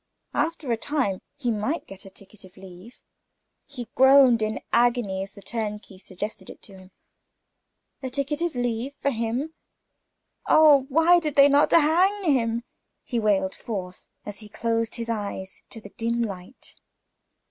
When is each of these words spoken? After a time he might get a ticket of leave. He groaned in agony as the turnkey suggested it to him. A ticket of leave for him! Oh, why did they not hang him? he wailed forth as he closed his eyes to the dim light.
After 0.33 0.71
a 0.71 0.77
time 0.77 1.21
he 1.35 1.51
might 1.51 1.85
get 1.85 2.05
a 2.05 2.09
ticket 2.09 2.43
of 2.43 2.57
leave. 2.57 2.95
He 3.67 3.87
groaned 3.93 4.41
in 4.41 4.59
agony 4.73 5.21
as 5.21 5.35
the 5.35 5.43
turnkey 5.43 5.99
suggested 5.99 6.49
it 6.49 6.59
to 6.63 6.75
him. 6.75 6.91
A 8.01 8.09
ticket 8.09 8.41
of 8.41 8.55
leave 8.55 8.95
for 8.99 9.11
him! 9.11 9.53
Oh, 10.47 10.87
why 10.89 11.19
did 11.19 11.35
they 11.35 11.47
not 11.49 11.71
hang 11.71 12.23
him? 12.23 12.63
he 13.03 13.19
wailed 13.19 13.53
forth 13.53 14.07
as 14.25 14.39
he 14.39 14.49
closed 14.49 14.95
his 14.95 15.07
eyes 15.07 15.61
to 15.69 15.79
the 15.79 15.89
dim 15.91 16.23
light. 16.23 16.75